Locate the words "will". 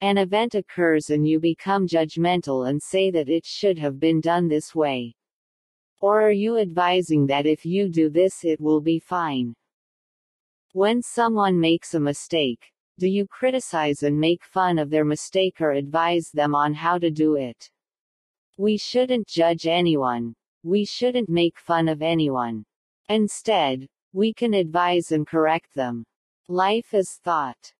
8.60-8.80